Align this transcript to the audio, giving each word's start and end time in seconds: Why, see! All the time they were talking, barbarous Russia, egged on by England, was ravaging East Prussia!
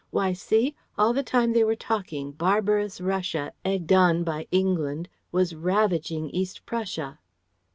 Why, 0.09 0.33
see! 0.33 0.75
All 0.97 1.13
the 1.13 1.21
time 1.21 1.53
they 1.53 1.63
were 1.63 1.75
talking, 1.75 2.31
barbarous 2.31 2.99
Russia, 2.99 3.53
egged 3.63 3.93
on 3.93 4.23
by 4.23 4.47
England, 4.49 5.09
was 5.31 5.53
ravaging 5.53 6.31
East 6.31 6.65
Prussia! 6.65 7.19